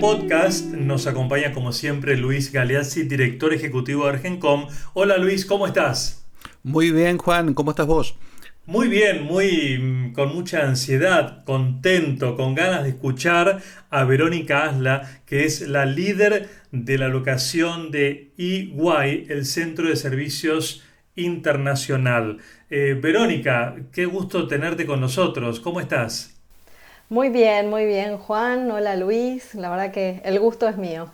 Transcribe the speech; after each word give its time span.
podcast 0.00 0.66
nos 0.72 1.06
acompaña 1.06 1.52
como 1.52 1.72
siempre 1.72 2.16
Luis 2.16 2.52
Galeazzi, 2.52 3.02
director 3.02 3.52
ejecutivo 3.52 4.04
de 4.04 4.12
Argencom. 4.12 4.66
Hola 4.94 5.18
Luis, 5.18 5.44
¿cómo 5.44 5.66
estás? 5.66 6.26
Muy 6.62 6.90
bien 6.90 7.18
Juan, 7.18 7.52
¿cómo 7.52 7.72
estás 7.72 7.86
vos? 7.86 8.16
Muy 8.64 8.88
bien, 8.88 9.24
muy 9.24 9.78
mm, 9.78 10.12
con 10.14 10.34
mucha 10.34 10.66
ansiedad, 10.66 11.44
contento, 11.44 12.36
con 12.36 12.54
ganas 12.54 12.84
de 12.84 12.90
escuchar 12.90 13.60
a 13.90 14.04
Verónica 14.04 14.64
Asla, 14.64 15.22
que 15.26 15.44
es 15.44 15.68
la 15.68 15.84
líder 15.84 16.48
de 16.72 16.96
la 16.96 17.08
locación 17.08 17.90
de 17.90 18.32
EY, 18.38 19.26
el 19.28 19.44
Centro 19.44 19.88
de 19.88 19.96
Servicios 19.96 20.82
Internacional. 21.14 22.38
Eh, 22.70 22.98
Verónica, 23.00 23.76
qué 23.92 24.06
gusto 24.06 24.46
tenerte 24.46 24.86
con 24.86 25.00
nosotros. 25.00 25.60
¿Cómo 25.60 25.80
estás? 25.80 26.39
Muy 27.10 27.28
bien, 27.28 27.68
muy 27.68 27.86
bien, 27.86 28.18
Juan. 28.18 28.70
Hola 28.70 28.94
Luis. 28.94 29.56
La 29.56 29.68
verdad 29.68 29.90
que 29.90 30.22
el 30.24 30.38
gusto 30.38 30.68
es 30.68 30.76
mío. 30.76 31.10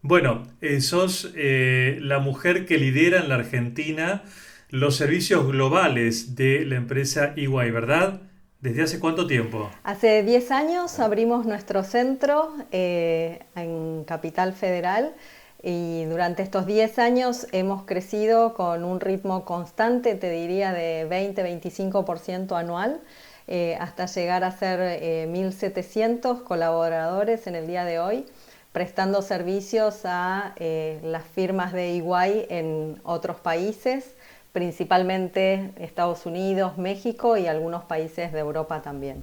Bueno, 0.00 0.46
eh, 0.60 0.80
sos 0.80 1.32
eh, 1.34 1.98
la 2.00 2.20
mujer 2.20 2.64
que 2.64 2.78
lidera 2.78 3.18
en 3.18 3.28
la 3.28 3.34
Argentina 3.34 4.22
los 4.70 4.94
servicios 4.94 5.48
globales 5.48 6.36
de 6.36 6.64
la 6.64 6.76
empresa 6.76 7.32
EY, 7.36 7.72
¿verdad? 7.72 8.20
¿Desde 8.60 8.84
hace 8.84 9.00
cuánto 9.00 9.26
tiempo? 9.26 9.68
Hace 9.82 10.22
10 10.22 10.52
años 10.52 11.00
abrimos 11.00 11.44
nuestro 11.44 11.82
centro 11.82 12.54
eh, 12.70 13.40
en 13.56 14.04
Capital 14.04 14.52
Federal 14.52 15.12
y 15.60 16.04
durante 16.04 16.44
estos 16.44 16.66
10 16.66 17.00
años 17.00 17.48
hemos 17.50 17.84
crecido 17.84 18.54
con 18.54 18.84
un 18.84 19.00
ritmo 19.00 19.44
constante, 19.44 20.14
te 20.14 20.30
diría 20.30 20.72
de 20.72 21.04
20-25% 21.08 22.56
anual. 22.56 23.00
Eh, 23.48 23.76
hasta 23.80 24.06
llegar 24.06 24.42
a 24.42 24.50
ser 24.50 25.00
1.700 25.28 26.40
eh, 26.40 26.44
colaboradores 26.44 27.46
en 27.46 27.54
el 27.54 27.68
día 27.68 27.84
de 27.84 28.00
hoy, 28.00 28.24
prestando 28.72 29.22
servicios 29.22 30.00
a 30.04 30.52
eh, 30.56 30.98
las 31.04 31.24
firmas 31.24 31.72
de 31.72 31.92
Iguay 31.92 32.46
en 32.50 32.96
otros 33.04 33.36
países, 33.36 34.16
principalmente 34.52 35.70
Estados 35.78 36.26
Unidos, 36.26 36.76
México 36.76 37.36
y 37.36 37.46
algunos 37.46 37.84
países 37.84 38.32
de 38.32 38.40
Europa 38.40 38.82
también. 38.82 39.22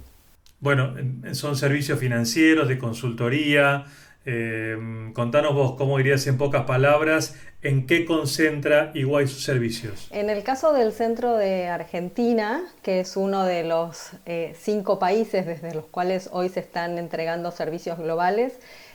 Bueno, 0.60 0.94
son 1.32 1.56
servicios 1.56 1.98
financieros, 1.98 2.68
de 2.68 2.78
consultoría, 2.78 3.84
eh, 4.26 5.10
contanos 5.14 5.54
vos, 5.54 5.74
¿cómo 5.76 5.98
dirías 5.98 6.26
en 6.26 6.38
pocas 6.38 6.64
palabras 6.64 7.36
en 7.60 7.86
qué 7.86 8.06
concentra 8.06 8.90
Iguay 8.94 9.28
sus 9.28 9.44
servicios? 9.44 10.08
En 10.10 10.30
el 10.30 10.42
caso 10.42 10.72
del 10.72 10.92
centro 10.92 11.36
de 11.36 11.68
Argentina, 11.68 12.64
que 12.82 13.00
es 13.00 13.18
uno 13.18 13.44
de 13.44 13.64
los 13.64 14.12
eh, 14.24 14.54
cinco 14.58 14.98
países 14.98 15.44
desde 15.44 15.74
los 15.74 15.84
cuales 15.84 16.30
hoy 16.32 16.48
se 16.48 16.60
están 16.60 16.96
entregando 16.96 17.50
servicios 17.50 17.98
globales, 17.98 18.54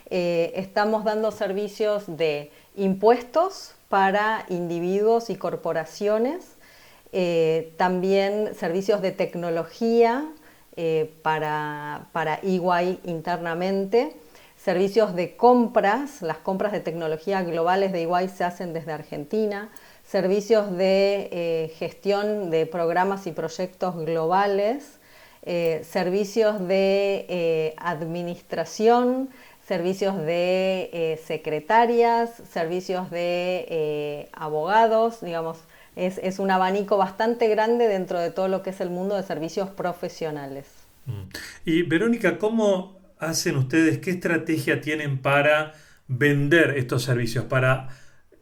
eh, 0.09 0.51
estamos 0.56 1.03
dando 1.03 1.31
servicios 1.31 2.06
de 2.07 2.51
impuestos 2.75 3.75
para 3.88 4.46
individuos 4.50 5.29
y 5.29 5.35
corporaciones, 5.35 6.56
también 7.78 8.53
servicios 8.53 9.01
de 9.01 9.11
tecnología 9.11 10.29
para, 11.23 12.07
para 12.13 12.40
Iguay 12.44 13.00
internamente 13.03 14.16
servicios 14.64 15.16
de 15.16 15.38
compras, 15.38 16.22
las 16.22 16.38
compras 16.38 16.72
de 16.72 16.81
tecnología 16.81 17.44
globales 17.44 17.92
de 17.92 18.02
Iguay 18.02 18.28
se 18.28 18.44
hacen 18.44 18.74
desde 18.74 18.92
Argentina, 18.92 19.70
servicios 20.06 20.75
de 20.75 21.30
eh, 21.31 21.74
gestión 21.78 22.50
de 22.50 22.66
programas 22.66 23.25
y 23.25 23.31
proyectos 23.31 23.96
globales, 23.96 25.00
eh, 25.44 25.81
servicios 25.90 26.68
de 26.68 27.25
eh, 27.30 27.74
administración, 27.78 29.30
servicios 29.66 30.18
de 30.18 31.20
secretarias, 31.26 32.31
servicios 32.52 33.12
de 33.12 34.28
abogados, 34.34 35.22
digamos, 35.22 35.59
es, 35.96 36.18
es, 36.18 36.40
un 36.40 36.50
abanico 36.50 36.97
bastante 36.97 37.47
grande 37.47 37.88
dentro 37.88 38.20
de 38.20 38.31
todo 38.31 38.47
lo 38.47 38.64
que 38.64 38.72
es 38.72 38.81
el 38.81 38.90
mundo 38.90 39.16
de 39.16 39.22
servicios 39.22 39.70
profesionales. 39.70 40.66
Mm. 41.06 41.22
Y 41.66 41.84
Verónica, 41.84 42.40
¿cómo 42.40 42.98
hacen 43.19 43.57
ustedes? 43.57 44.00
¿Qué 44.00 44.12
estrategia 44.12 44.81
tienen 44.81 45.22
para 45.22 45.74
vender 46.07 46.78
estos 46.78 47.03
servicios, 47.03 47.46
para 47.46 47.90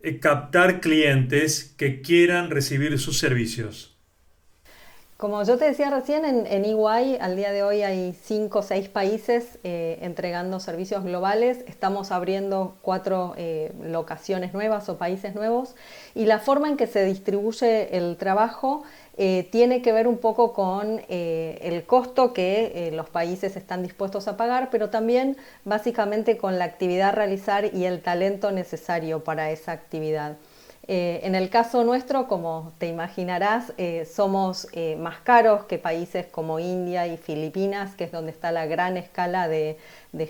eh, 0.04 0.20
captar 0.20 0.80
clientes 0.82 1.76
que 1.78 2.02
quieran 2.02 2.50
recibir 2.52 2.98
sus 3.00 3.18
servicios? 3.20 3.97
Como 5.18 5.42
yo 5.42 5.58
te 5.58 5.66
decía 5.66 5.90
recién, 5.90 6.26
en, 6.26 6.46
en 6.46 6.64
EY 6.64 7.18
al 7.20 7.36
día 7.36 7.52
de 7.52 7.64
hoy 7.64 7.82
hay 7.82 8.14
cinco 8.14 8.60
o 8.60 8.62
seis 8.62 8.88
países 8.88 9.58
eh, 9.64 9.98
entregando 10.04 10.60
servicios 10.60 11.04
globales. 11.04 11.66
Estamos 11.68 12.12
abriendo 12.12 12.76
cuatro 12.84 13.34
eh, 13.36 13.72
locaciones 13.82 14.54
nuevas 14.54 14.90
o 14.90 15.00
países 15.00 15.34
nuevos 15.34 15.74
y 16.14 16.26
la 16.26 16.38
forma 16.38 16.70
en 16.70 16.78
que 16.78 16.86
se 16.86 17.04
distribuye 17.04 17.98
el 17.98 18.16
trabajo 18.18 18.84
eh, 19.18 19.48
tiene 19.52 19.82
que 19.82 19.92
ver 19.92 20.08
un 20.08 20.20
poco 20.20 20.54
con 20.54 21.02
el 21.10 21.84
costo 21.88 22.32
que 22.32 22.92
los 22.94 23.10
países 23.10 23.56
están 23.56 23.82
dispuestos 23.82 24.28
a 24.28 24.38
pagar, 24.38 24.70
pero 24.70 24.92
también 24.92 25.36
básicamente 25.66 26.38
con 26.38 26.60
la 26.60 26.66
actividad 26.66 27.10
a 27.10 27.14
realizar 27.14 27.74
y 27.74 27.86
el 27.86 28.04
talento 28.04 28.52
necesario 28.52 29.24
para 29.24 29.50
esa 29.50 29.72
actividad. 29.72 30.38
Eh, 30.90 31.20
en 31.24 31.36
el 31.36 31.50
caso 31.50 31.84
nuestro, 31.84 32.30
como 32.30 32.72
te 32.78 32.88
imaginarás, 32.88 33.74
eh, 33.78 34.08
somos 34.10 34.70
eh, 34.72 34.96
más 34.96 35.20
caros 35.20 35.66
que 35.66 35.78
países 35.78 36.28
como 36.28 36.60
India 36.60 37.08
y 37.08 37.18
Filipinas, 37.18 37.94
que 37.96 38.06
es 38.06 38.12
donde 38.14 38.32
está 38.32 38.54
la 38.54 38.66
gran 38.68 38.96
escala 38.96 39.50
de, 39.50 39.78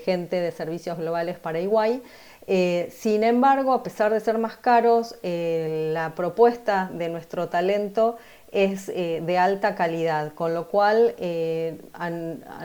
gente 0.04 0.40
de 0.40 0.50
servicios 0.50 0.98
globales 0.98 1.38
para 1.38 1.60
Iguay. 1.60 2.02
sin 2.90 3.22
embargo, 3.22 3.72
a 3.72 3.82
pesar 3.82 4.12
de 4.12 4.20
ser 4.20 4.38
más 4.38 4.56
caros, 4.56 5.14
la 5.22 6.12
propuesta 6.16 6.90
de 6.92 7.08
nuestro 7.08 7.48
talento 7.48 8.16
es 8.50 8.86
de 8.86 9.38
alta 9.38 9.74
calidad, 9.74 10.32
con 10.34 10.54
lo 10.54 10.68
cual 10.68 11.14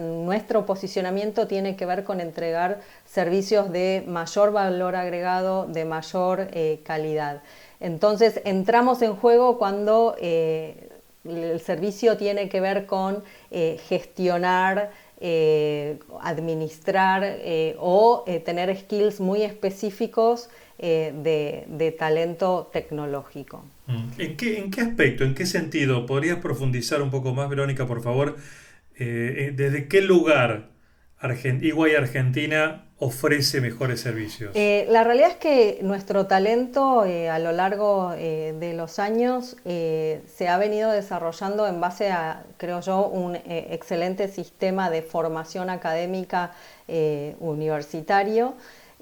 nuestro 0.02 0.66
posicionamiento 0.66 1.48
tiene 1.48 1.75
que 1.75 1.86
ver 1.86 2.04
con 2.04 2.20
entregar 2.20 2.81
servicios 3.06 3.72
de 3.72 4.04
mayor 4.08 4.52
valor 4.52 4.96
agregado, 4.96 5.66
de 5.68 5.86
mayor 5.86 6.50
calidad. 6.84 7.42
Entonces 7.84 8.40
entramos 8.46 9.02
en 9.02 9.14
juego 9.14 9.58
cuando 9.58 10.16
eh, 10.22 10.90
el 11.26 11.60
servicio 11.60 12.16
tiene 12.16 12.48
que 12.48 12.62
ver 12.62 12.86
con 12.86 13.22
eh, 13.52 13.78
gestionar, 13.90 14.90
eh, 15.20 16.00
administrar 16.22 17.40
o 17.80 18.24
tener 18.46 18.76
skills 18.78 19.20
muy 19.20 19.42
específicos 19.44 20.50
de, 20.80 21.96
talento 22.00 22.70
tecnológico. 22.72 23.66
Mm. 23.88 24.10
¿En 24.18 24.38
qué, 24.38 24.60
¿En 24.60 24.72
qué, 24.72 24.82
aspecto, 24.82 25.26
en 25.26 25.36
qué 25.36 25.46
sentido? 25.46 26.06
¿Podrías 26.06 26.38
profundizar 26.38 27.02
un 27.02 27.12
poco 27.12 27.34
más, 27.34 27.50
Verónica, 27.50 27.86
por 27.86 28.02
favor? 28.02 28.38
¿Desde 28.98 29.88
qué 29.90 30.02
lugar 30.02 30.69
Iguay 31.62 31.96
Argentina 31.96 32.86
ofrece 33.04 33.60
mejores 33.60 34.02
servicios? 34.02 34.52
Eh, 34.56 34.88
la 34.90 35.04
realidad 35.04 35.32
es 35.32 35.36
que 35.36 35.80
nuestro 35.82 36.26
talento 36.26 37.06
eh, 37.06 37.30
a 37.30 37.38
lo 37.38 37.52
largo 37.52 38.14
eh, 38.16 38.56
de 38.60 38.74
los 38.74 38.98
años 38.98 39.58
se 39.66 40.48
ha 40.48 40.58
venido 40.58 40.92
desarrollando 40.92 41.68
en 41.68 41.82
base 41.82 42.12
a, 42.12 42.44
creo 42.58 42.80
yo, 42.82 43.08
un 43.08 43.36
excelente 43.36 44.28
sistema 44.28 44.90
de 44.90 45.02
formación 45.02 45.70
académica 45.70 46.52
universitario. 47.40 48.54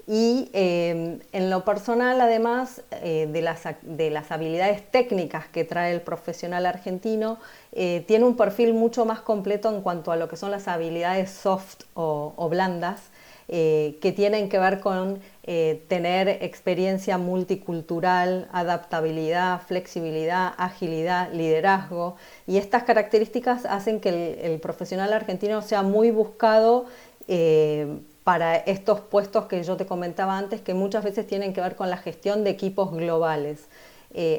Y 0.06 0.50
en 0.52 1.50
lo 1.50 1.64
personal, 1.64 2.20
además 2.20 2.82
de, 3.00 3.40
las, 3.40 3.62
de, 3.82 4.10
las, 4.10 4.32
habilidades 4.32 4.82
técnicas 4.90 5.46
que 5.46 5.64
trae 5.64 5.92
el 5.92 6.00
profesional 6.00 6.66
argentino, 6.66 7.38
tiene 7.72 8.24
un 8.24 8.36
perfil 8.36 8.74
mucho 8.74 9.04
más 9.04 9.20
completo 9.20 9.68
en 9.74 9.80
cuanto 9.80 10.10
a 10.10 10.16
lo 10.16 10.28
que 10.28 10.36
son 10.36 10.50
las 10.50 10.66
habilidades 10.66 11.30
soft 11.30 11.82
o 11.94 12.48
blandas, 12.50 13.11
eh, 13.54 13.98
que 14.00 14.12
tienen 14.12 14.48
que 14.48 14.58
ver 14.58 14.80
con 14.80 15.20
eh, 15.42 15.84
tener 15.86 16.26
experiencia 16.40 17.18
multicultural, 17.18 18.48
adaptabilidad, 18.50 19.60
flexibilidad, 19.60 20.54
agilidad, 20.56 21.30
liderazgo. 21.34 22.16
Y 22.46 22.56
estas 22.56 22.84
características 22.84 23.66
hacen 23.66 24.00
que 24.00 24.40
el, 24.42 24.58
profesional 24.58 25.12
argentino 25.12 25.60
sea 25.60 25.82
muy 25.82 26.10
buscado 26.10 26.86
eh, 27.28 27.98
para 28.24 28.56
estos 28.56 29.00
puestos 29.00 29.44
que 29.48 29.62
yo 29.62 29.76
te 29.76 29.84
comentaba 29.84 30.38
antes, 30.38 30.62
que 30.62 30.72
muchas 30.72 31.04
veces 31.04 31.26
tienen 31.26 31.52
que 31.52 31.60
ver 31.60 31.76
con 31.76 31.90
la 31.90 31.98
gestión 31.98 32.44
de 32.44 32.50
equipos 32.50 32.90
globales. 32.90 33.68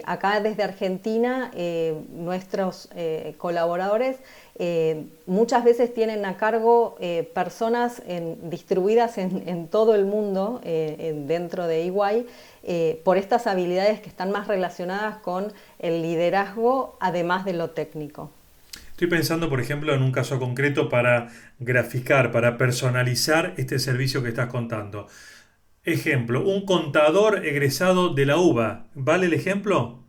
Acá 0.06 0.40
desde 0.40 0.64
Argentina, 0.64 1.52
nuestros 2.14 2.90
colaboradores 3.38 4.18
eh, 4.56 5.06
muchas 5.26 5.64
veces 5.64 5.94
tienen 5.94 6.26
a 6.26 6.38
cargo 6.38 6.96
eh, 7.00 7.28
personas 7.34 8.04
distribuidas 8.44 9.18
en, 9.18 9.68
todo 9.68 9.96
el 9.96 10.06
mundo 10.06 10.62
eh, 10.64 11.24
dentro 11.26 11.66
de 11.66 11.84
EY 11.84 13.00
por 13.04 13.18
estas 13.18 13.48
habilidades 13.48 14.00
que 14.00 14.10
están 14.10 14.32
más 14.32 14.48
relacionadas 14.48 15.18
con 15.18 15.52
el 15.80 16.02
liderazgo 16.02 16.98
además 17.00 17.46
de 17.46 17.54
lo 17.54 17.72
técnico. 17.72 18.32
Estoy 18.92 19.08
pensando, 19.08 19.50
por 19.50 19.60
ejemplo, 19.60 19.94
en 19.96 20.04
un 20.04 20.12
caso 20.12 20.40
concreto 20.40 20.88
para 20.88 21.30
graficar, 21.60 22.32
para 22.32 22.58
personalizar 22.58 23.54
este 23.58 23.80
servicio 23.80 24.22
que 24.22 24.30
estás 24.30 24.48
contando. 24.48 25.08
Ejemplo, 25.86 26.46
un 26.46 26.66
contador 26.66 27.46
egresado 27.46 28.14
de 28.14 28.26
la 28.26 28.38
UBA. 28.38 28.86
¿Vale 28.96 29.26
el 29.26 29.34
ejemplo? 29.34 30.00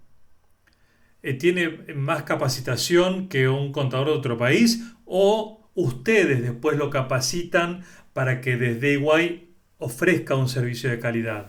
Eh, 1.24 1.34
¿Tiene 1.34 1.68
más 1.94 2.22
capacitación 2.22 3.28
que 3.28 3.48
un 3.48 3.72
contador 3.72 4.06
de 4.06 4.12
otro 4.12 4.38
país? 4.38 4.84
¿O 5.04 5.68
ustedes 5.74 6.42
después 6.42 6.76
lo 6.76 6.90
capacitan 6.90 7.84
para 8.12 8.40
que 8.40 8.56
desde 8.56 8.92
Iguay 8.92 9.48
ofrezca 9.78 10.36
un 10.36 10.48
servicio 10.48 10.90
de 10.90 11.00
calidad? 11.00 11.46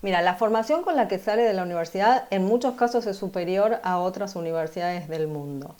Mira, 0.00 0.22
la 0.22 0.36
formación 0.36 0.82
con 0.82 0.96
la 0.96 1.06
que 1.06 1.18
sale 1.18 1.42
de 1.42 1.52
la 1.52 1.64
universidad 1.64 2.28
en 2.30 2.44
muchos 2.44 2.76
casos 2.76 3.06
es 3.06 3.18
superior 3.18 3.78
a 3.82 3.98
otras 3.98 4.36
universidades 4.36 5.08
del 5.08 5.26
mundo. 5.26 5.76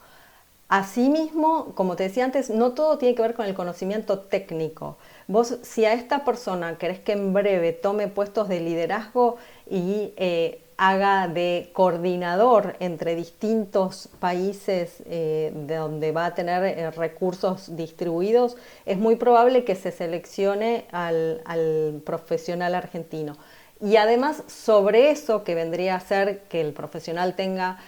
Asimismo, 0.68 1.72
como 1.74 1.96
te 1.96 2.02
decía 2.02 2.24
antes, 2.24 2.50
no 2.50 2.72
todo 2.72 2.98
tiene 2.98 3.14
que 3.14 3.22
ver 3.22 3.34
con 3.34 3.46
el 3.46 3.54
conocimiento 3.54 4.18
técnico. 4.18 4.98
Vos, 5.28 5.58
si 5.62 5.84
a 5.84 5.92
esta 5.92 6.24
persona 6.24 6.78
querés 6.78 7.00
que 7.00 7.12
en 7.12 7.32
breve 7.32 7.72
tome 7.72 8.06
puestos 8.06 8.48
de 8.48 8.60
liderazgo 8.60 9.38
y 9.68 10.12
eh, 10.16 10.62
haga 10.76 11.26
de 11.26 11.70
coordinador 11.72 12.76
entre 12.78 13.16
distintos 13.16 14.08
países 14.20 15.02
eh, 15.06 15.50
de 15.52 15.74
donde 15.74 16.12
va 16.12 16.26
a 16.26 16.34
tener 16.36 16.62
eh, 16.62 16.90
recursos 16.92 17.74
distribuidos, 17.74 18.56
es 18.84 18.98
muy 18.98 19.16
probable 19.16 19.64
que 19.64 19.74
se 19.74 19.90
seleccione 19.90 20.84
al 20.92 22.02
profesional 22.04 22.76
argentino. 22.76 23.36
Y 23.80 23.96
además 23.96 24.44
sobre 24.46 25.10
eso 25.10 25.42
que 25.42 25.56
vendría 25.56 25.96
a 25.96 26.00
ser 26.00 26.42
que 26.42 26.60
el 26.60 26.72
profesional 26.72 27.34
tenga 27.34 27.78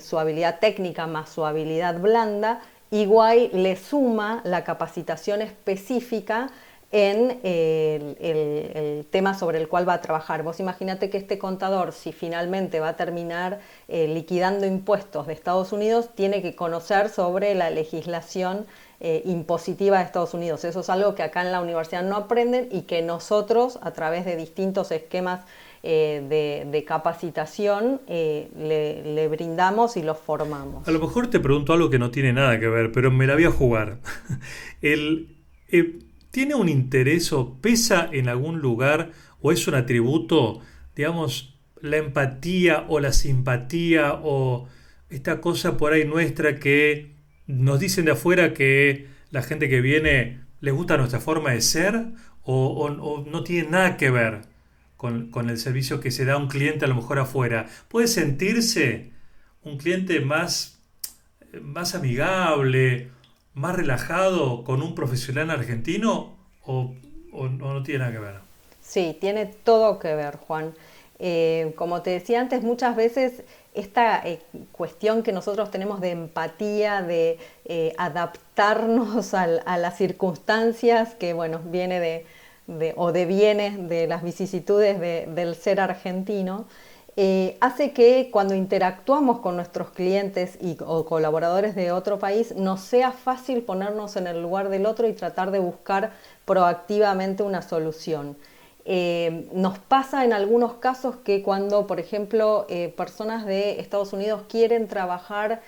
su 0.00 0.18
habilidad 0.18 0.58
técnica 0.58 1.06
más 1.06 1.28
su 1.28 1.44
habilidad 1.44 2.00
blanda, 2.00 2.62
igual 2.90 3.50
le 3.52 3.76
suma 3.76 4.40
la 4.44 4.64
capacitación 4.64 5.42
específica 5.42 6.50
en 6.94 7.40
el, 7.42 9.04
tema 9.10 9.36
sobre 9.36 9.58
el 9.58 9.66
cual 9.66 9.88
va 9.88 9.94
a 9.94 10.00
trabajar. 10.00 10.44
Vos 10.44 10.60
imagínate 10.60 11.10
que 11.10 11.18
este 11.18 11.38
contador, 11.38 11.92
si 11.92 12.12
finalmente 12.12 12.78
va 12.78 12.90
a 12.90 12.96
terminar 12.96 13.58
eh, 13.88 14.06
liquidando 14.06 14.64
impuestos 14.64 15.26
de 15.26 15.32
Estados 15.32 15.72
Unidos, 15.72 16.10
tiene 16.14 16.40
que 16.40 16.54
conocer 16.54 17.08
sobre 17.08 17.56
la 17.56 17.70
legislación 17.70 18.64
eh, 19.00 19.22
impositiva 19.24 19.98
de 19.98 20.04
Estados 20.04 20.34
Unidos. 20.34 20.64
Eso 20.64 20.80
es 20.80 20.88
algo 20.88 21.16
que 21.16 21.24
acá 21.24 21.42
en 21.42 21.50
la 21.50 21.60
universidad 21.60 22.04
no 22.04 22.14
aprenden 22.14 22.68
y 22.70 22.82
que 22.82 23.02
nosotros, 23.02 23.80
a 23.82 23.90
través 23.90 24.24
de 24.24 24.36
distintos 24.36 24.92
esquemas 24.92 25.44
eh, 25.82 26.64
de, 26.70 26.84
capacitación, 26.84 28.02
le, 28.06 29.28
brindamos 29.28 29.96
y 29.96 30.02
los 30.02 30.18
formamos. 30.18 30.86
A 30.86 30.92
lo 30.92 31.00
mejor 31.00 31.26
te 31.26 31.40
pregunto 31.40 31.72
algo 31.72 31.90
que 31.90 31.98
no 31.98 32.12
tiene 32.12 32.32
nada 32.32 32.60
que 32.60 32.68
ver, 32.68 32.92
pero 32.92 33.10
me 33.10 33.26
la 33.26 33.34
voy 33.34 33.46
a 33.46 33.50
jugar. 33.50 33.98
El, 34.80 35.34
¿Tiene 36.34 36.56
un 36.56 36.68
interés 36.68 37.32
o 37.32 37.60
pesa 37.60 38.08
en 38.10 38.28
algún 38.28 38.58
lugar 38.58 39.12
o 39.40 39.52
es 39.52 39.68
un 39.68 39.76
atributo, 39.76 40.62
digamos, 40.96 41.54
la 41.80 41.98
empatía 41.98 42.86
o 42.88 42.98
la 42.98 43.12
simpatía 43.12 44.14
o 44.20 44.66
esta 45.10 45.40
cosa 45.40 45.76
por 45.76 45.92
ahí 45.92 46.04
nuestra 46.04 46.58
que 46.58 47.14
nos 47.46 47.78
dicen 47.78 48.06
de 48.06 48.10
afuera 48.10 48.52
que 48.52 49.06
la 49.30 49.44
gente 49.44 49.68
que 49.68 49.80
viene 49.80 50.40
les 50.60 50.74
gusta 50.74 50.96
nuestra 50.96 51.20
forma 51.20 51.52
de 51.52 51.60
ser 51.60 52.04
o, 52.42 53.24
no 53.30 53.44
tiene 53.44 53.70
nada 53.70 53.96
que 53.96 54.10
ver 54.10 54.40
con, 54.96 55.30
el 55.48 55.56
servicio 55.56 56.00
que 56.00 56.10
se 56.10 56.24
da 56.24 56.32
a 56.32 56.38
un 56.38 56.48
cliente 56.48 56.84
a 56.84 56.88
lo 56.88 56.96
mejor 56.96 57.20
afuera. 57.20 57.66
Puede 57.86 58.08
sentirse 58.08 59.12
un 59.62 59.78
cliente 59.78 60.18
más, 60.18 60.80
más 61.62 61.94
amigable, 61.94 63.12
más 63.54 63.76
relajado 63.76 64.64
con 64.64 64.82
un 64.82 64.94
profesional 64.94 65.50
argentino 65.50 66.32
o, 66.66 66.92
no 67.32 67.82
tiene 67.82 68.00
nada 68.00 68.12
que 68.12 68.18
ver. 68.18 68.34
Sí, 68.80 69.16
tiene 69.20 69.46
todo 69.46 69.98
que 69.98 70.14
ver, 70.14 70.36
Juan. 70.36 70.74
Eh, 71.18 71.72
como 71.76 72.02
te 72.02 72.10
decía 72.10 72.40
antes, 72.40 72.62
muchas 72.62 72.96
veces 72.96 73.44
esta 73.72 74.20
eh, 74.24 74.40
cuestión 74.72 75.22
que 75.22 75.32
nosotros 75.32 75.70
tenemos 75.70 76.00
de 76.00 76.10
empatía, 76.10 77.02
de 77.02 77.38
eh, 77.64 77.92
adaptarnos 77.98 79.34
a, 79.34 79.46
las 79.46 79.96
circunstancias 79.96 81.14
que, 81.14 81.32
bueno, 81.32 81.60
viene 81.64 82.00
de, 82.68 82.94
o 82.96 83.12
deviene 83.12 83.76
de 83.76 84.06
las 84.06 84.22
vicisitudes 84.22 85.00
del 85.00 85.54
ser 85.54 85.80
argentino, 85.80 86.66
eh, 87.16 87.56
hace 87.60 87.92
que 87.92 88.28
cuando 88.32 88.54
interactuamos 88.54 89.38
con 89.38 89.54
nuestros 89.54 89.90
clientes 89.90 90.58
y, 90.60 90.76
o 90.84 91.04
colaboradores 91.04 91.76
de 91.76 91.92
otro 91.92 92.18
país 92.18 92.56
nos 92.56 92.80
sea 92.80 93.12
fácil 93.12 93.62
ponernos 93.62 94.16
en 94.16 94.26
el 94.26 94.42
lugar 94.42 94.68
del 94.68 94.84
otro 94.84 95.06
y 95.06 95.12
tratar 95.12 95.52
de 95.52 95.60
buscar 95.60 96.12
proactivamente 96.44 97.44
una 97.44 97.62
solución. 97.62 98.36
Eh, 98.84 99.48
nos 99.52 99.78
pasa 99.78 100.24
en 100.24 100.32
algunos 100.32 100.74
casos 100.74 101.16
que 101.16 101.42
cuando, 101.42 101.86
por 101.86 102.00
ejemplo, 102.00 102.66
eh, 102.68 102.92
personas 102.96 103.46
de 103.46 103.80
Estados 103.80 104.12
Unidos 104.12 104.42
quieren 104.48 104.88
trabajar 104.88 105.62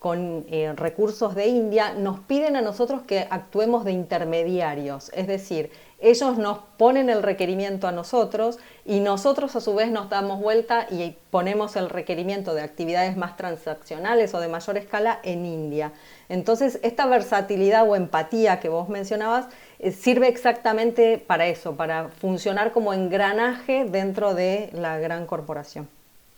con 0.00 0.44
recursos 0.74 1.36
de 1.36 1.46
India, 1.46 1.94
nos 1.94 2.18
piden 2.18 2.56
a 2.56 2.60
nosotros 2.60 3.02
que 3.02 3.28
actuemos 3.30 3.84
de 3.84 3.92
intermediarios, 3.92 5.12
es 5.14 5.28
decir, 5.28 5.70
ellos 6.02 6.36
nos 6.36 6.58
ponen 6.76 7.08
el 7.08 7.22
requerimiento 7.22 7.86
a 7.86 7.92
nosotros 7.92 8.58
y 8.84 9.00
nosotros 9.00 9.54
a 9.56 9.60
su 9.60 9.74
vez 9.74 9.90
nos 9.90 10.10
damos 10.10 10.40
vuelta 10.40 10.86
y 10.90 11.16
ponemos 11.30 11.76
el 11.76 11.88
requerimiento 11.88 12.54
de 12.54 12.62
actividades 12.62 13.16
más 13.16 13.36
transaccionales 13.36 14.34
o 14.34 14.40
de 14.40 14.48
mayor 14.48 14.76
escala 14.76 15.20
en 15.22 15.46
India. 15.46 15.92
Entonces, 16.28 16.80
esta 16.82 17.06
versatilidad 17.06 17.88
o 17.88 17.94
empatía 17.94 18.58
que 18.58 18.68
vos 18.68 18.88
mencionabas 18.88 19.46
eh, 19.78 19.92
sirve 19.92 20.28
exactamente 20.28 21.18
para 21.18 21.46
eso, 21.46 21.76
para 21.76 22.08
funcionar 22.08 22.72
como 22.72 22.92
engranaje 22.92 23.84
dentro 23.84 24.34
de 24.34 24.70
la 24.72 24.98
gran 24.98 25.26
corporación. 25.26 25.88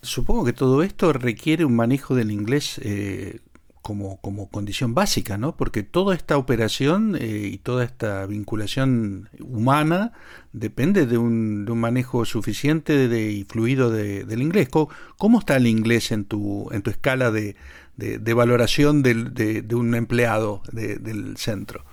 Supongo 0.02 0.44
que 0.44 0.52
todo 0.52 0.82
esto 0.82 1.14
requiere 1.14 1.64
un 1.64 1.74
manejo 1.74 2.14
del 2.14 2.30
inglés 2.30 2.78
eh, 2.82 3.40
como, 3.84 4.16
como, 4.22 4.48
condición 4.48 4.94
básica, 4.94 5.36
¿no? 5.36 5.56
Porque 5.56 5.82
toda 5.82 6.14
esta 6.14 6.38
operación 6.38 7.18
eh, 7.20 7.50
y 7.52 7.58
toda 7.58 7.84
esta 7.84 8.24
vinculación 8.24 9.28
humana 9.38 10.12
depende 10.54 11.04
de 11.04 11.18
un, 11.18 11.66
de 11.66 11.72
un 11.72 11.80
manejo 11.80 12.24
suficiente 12.24 12.94
y 13.30 13.44
fluido 13.44 13.90
del 13.90 14.40
inglés. 14.40 14.70
¿Cómo, 14.70 15.38
está 15.38 15.56
el 15.56 15.66
inglés 15.66 16.12
en 16.12 16.24
tu, 16.24 16.70
en 16.72 16.80
tu 16.80 16.88
escala 16.88 17.30
de, 17.30 17.56
de, 17.96 18.34
valoración 18.34 19.02
de, 19.02 19.74
un 19.74 19.94
empleado 19.94 20.62
del 20.72 21.36
centro? 21.36 21.84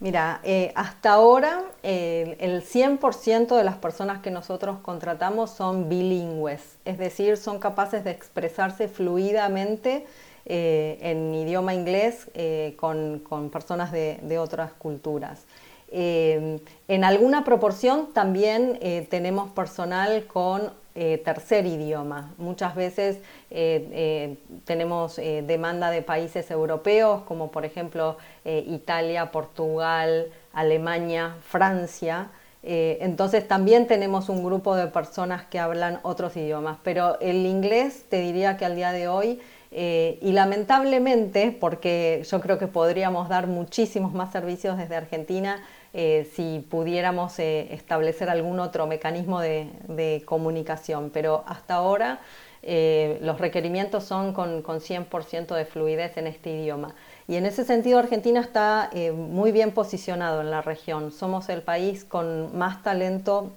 Mira, 0.00 0.40
eh, 0.42 0.72
hasta 0.74 1.12
ahora 1.12 1.64
el 1.82 2.62
100% 2.62 3.56
de 3.58 3.64
las 3.64 3.76
personas 3.76 4.22
que 4.22 4.30
nosotros 4.30 4.78
contratamos 4.80 5.50
son 5.50 5.90
bilingües, 5.90 6.78
es 6.86 6.96
decir, 6.96 7.36
son 7.36 7.58
capaces 7.58 8.04
de 8.04 8.10
expresarse 8.10 8.88
fluidamente 8.88 10.06
eh, 10.46 10.98
en 11.00 11.34
idioma 11.34 11.74
inglés 11.74 12.30
eh, 12.34 12.74
con, 12.76 13.22
personas 13.52 13.92
de, 13.92 14.38
otras 14.38 14.72
culturas. 14.72 15.44
en 15.90 17.04
alguna 17.04 17.44
proporción 17.44 18.12
también 18.12 18.78
tenemos 19.08 19.50
personal 19.50 20.26
con 20.26 20.72
eh, 20.96 21.20
tercer 21.24 21.66
idioma. 21.66 22.32
Muchas 22.38 22.76
veces 22.76 23.16
eh, 23.50 23.88
eh, 23.90 24.36
tenemos 24.64 25.16
demanda 25.16 25.90
de 25.90 26.02
países 26.02 26.48
europeos 26.52 27.22
como 27.22 27.50
por 27.50 27.64
ejemplo 27.64 28.16
Italia, 28.44 29.32
Portugal, 29.32 30.28
Alemania, 30.52 31.34
Francia. 31.48 32.28
entonces 32.62 33.48
también 33.48 33.88
tenemos 33.88 34.28
un 34.28 34.44
grupo 34.44 34.76
de 34.76 34.86
personas 34.86 35.44
que 35.46 35.58
hablan 35.58 35.98
otros 36.02 36.36
idiomas, 36.36 36.78
pero 36.84 37.18
el 37.20 37.44
inglés 37.44 38.04
te 38.08 38.20
diría 38.20 38.56
que 38.56 38.64
al 38.64 38.76
día 38.76 38.92
de 38.92 39.08
hoy 39.08 39.40
y 39.76 40.30
lamentablemente, 40.32 41.56
porque 41.58 42.22
yo 42.30 42.40
creo 42.40 42.58
que 42.58 42.68
podríamos 42.68 43.28
dar 43.28 43.48
muchísimos 43.48 44.12
más 44.14 44.30
servicios 44.30 44.78
desde 44.78 44.94
Argentina, 44.94 45.60
eh, 45.96 46.28
si 46.34 46.58
pudiéramos 46.68 47.38
eh, 47.38 47.72
establecer 47.72 48.28
algún 48.28 48.58
otro 48.58 48.88
mecanismo 48.88 49.38
de, 49.38 50.22
comunicación. 50.26 51.10
Pero 51.10 51.44
hasta 51.46 51.74
ahora 51.74 52.18
eh, 52.62 53.18
los 53.22 53.38
requerimientos 53.38 54.02
son 54.02 54.32
con, 54.32 54.62
con 54.62 54.80
100% 54.80 55.54
de 55.54 55.64
fluidez 55.64 56.16
en 56.16 56.26
este 56.26 56.50
idioma. 56.50 56.96
Y 57.28 57.36
en 57.36 57.46
ese 57.46 57.64
sentido 57.64 58.00
Argentina 58.00 58.40
está 58.40 58.90
muy 59.14 59.52
bien 59.52 59.70
posicionado 59.70 60.40
en 60.40 60.50
la 60.50 60.62
región. 60.62 61.12
Somos 61.12 61.48
el 61.48 61.62
país 61.62 62.04
con 62.04 62.58
más 62.58 62.82
talento 62.82 63.52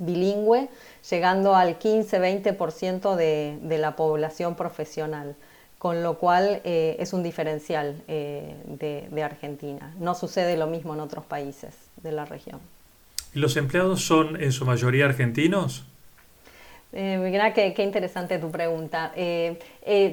bilingüe, 0.00 0.68
llegando 1.08 1.54
al 1.54 1.78
15-20% 1.78 3.14
de, 3.14 3.56
de 3.62 3.78
la 3.78 3.94
población 3.94 4.56
profesional 4.56 5.36
con 5.78 6.02
lo 6.02 6.18
cual 6.18 6.60
eh, 6.64 6.96
es 6.98 7.12
un 7.12 7.22
diferencial 7.22 8.02
eh, 8.08 8.56
de, 8.66 9.22
Argentina. 9.22 9.94
No 9.98 10.14
sucede 10.14 10.56
lo 10.56 10.66
mismo 10.66 10.94
en 10.94 11.00
otros 11.00 11.24
países 11.24 11.74
de 12.02 12.12
la 12.12 12.24
región. 12.24 12.60
¿Y 13.34 13.38
los 13.38 13.56
empleados 13.56 14.02
son 14.02 14.42
en 14.42 14.52
su 14.52 14.64
mayoría 14.64 15.04
argentinos? 15.04 15.84
Eh, 16.92 17.18
mira 17.22 17.52
qué, 17.52 17.74
interesante 17.78 18.38
tu 18.38 18.50
pregunta. 18.50 19.12
Eh, 19.14 19.58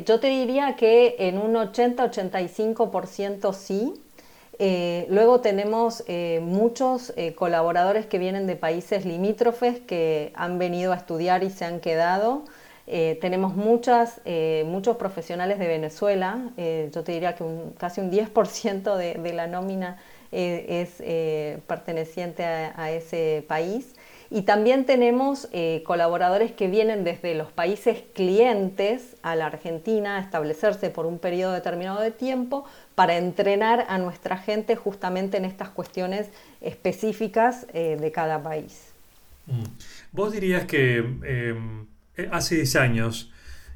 yo 0.05 0.19
te 0.19 0.27
diría 0.27 0.75
que 0.75 1.15
en 1.19 1.39
un 1.39 1.55
80-85% 1.55 3.53
sí. 3.53 3.93
luego 5.09 5.39
tenemos 5.39 6.03
muchos 6.41 7.13
colaboradores 7.35 8.05
que 8.05 8.19
vienen 8.19 8.45
de 8.45 8.55
países 8.55 9.05
limítrofes 9.05 9.79
que 9.79 10.31
han 10.35 10.59
venido 10.59 10.91
a 10.91 10.97
estudiar 10.97 11.43
y 11.43 11.49
se 11.49 11.65
han 11.65 11.79
quedado. 11.79 12.43
Tenemos 12.85 13.55
muchas, 13.55 14.21
muchos 14.65 14.97
profesionales 14.97 15.59
de 15.59 15.67
Venezuela. 15.67 16.51
yo 16.57 17.03
te 17.03 17.11
diría 17.11 17.35
que 17.35 17.43
casi 17.77 18.01
un 18.01 18.11
10% 18.11 18.95
de, 18.95 19.33
la 19.33 19.47
nómina 19.47 19.97
es 20.31 21.01
perteneciente 21.67 22.43
a 22.43 22.91
ese 22.91 23.43
país. 23.47 23.95
Y 24.29 24.41
también 24.41 24.85
tenemos 24.85 25.47
eh, 25.51 25.83
colaboradores 25.85 26.51
que 26.51 26.67
vienen 26.67 27.03
desde 27.03 27.35
los 27.35 27.51
países 27.51 28.03
clientes 28.13 29.15
a 29.21 29.35
la 29.35 29.45
Argentina 29.45 30.17
a 30.17 30.19
establecerse 30.19 30.89
por 30.89 31.05
un 31.05 31.19
periodo 31.19 31.53
determinado 31.53 32.01
de 32.01 32.11
tiempo 32.11 32.65
para 32.95 33.17
entrenar 33.17 33.85
a 33.87 33.97
nuestra 33.97 34.37
gente 34.37 34.75
justamente 34.75 35.37
en 35.37 35.45
estas 35.45 35.69
cuestiones 35.69 36.29
específicas 36.61 37.67
eh, 37.73 37.97
de 37.99 38.11
cada 38.11 38.41
país. 38.41 38.89
Mm. 39.45 39.63
Vos 40.11 40.31
dirías 40.33 40.65
que 40.65 40.97
em, 40.97 41.21
eh, 41.23 41.55
hace 42.31 42.55
10 42.55 42.75
años 42.75 43.31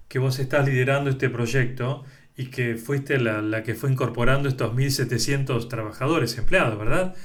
que 0.08 0.20
vos 0.20 0.40
estás 0.40 0.68
liderando 0.68 1.10
este 1.10 1.30
proyecto 1.30 2.04
y 2.36 2.48
que 2.48 2.76
fuiste 2.76 3.20
la, 3.20 3.64
que 3.64 3.76
fue 3.76 3.92
incorporando 3.92 4.50
estos 4.50 4.74
1.700 4.74 5.68
trabajadores 5.68 6.38
empleados, 6.38 6.78
¿verdad? 6.80 7.16